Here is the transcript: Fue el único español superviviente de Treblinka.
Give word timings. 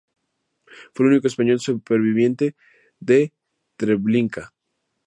Fue 0.95 1.05
el 1.05 1.11
único 1.11 1.27
español 1.27 1.59
superviviente 1.59 2.55
de 2.99 3.33
Treblinka. 3.77 4.51